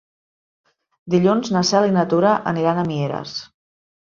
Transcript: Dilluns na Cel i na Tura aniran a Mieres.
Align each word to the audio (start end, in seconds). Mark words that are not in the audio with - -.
Dilluns 1.15 1.51
na 1.57 1.63
Cel 1.73 1.85
i 1.91 1.93
na 1.99 2.07
Tura 2.15 2.33
aniran 2.53 2.81
a 2.81 2.89
Mieres. 2.89 3.37